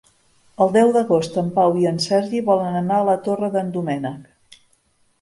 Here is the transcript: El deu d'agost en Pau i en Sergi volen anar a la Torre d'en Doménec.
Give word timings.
El 0.63 0.71
deu 0.77 0.93
d'agost 0.95 1.37
en 1.43 1.51
Pau 1.59 1.77
i 1.83 1.87
en 1.91 2.03
Sergi 2.07 2.43
volen 2.51 2.81
anar 2.83 3.01
a 3.01 3.07
la 3.13 3.19
Torre 3.31 3.55
d'en 3.59 3.73
Doménec. 3.79 4.61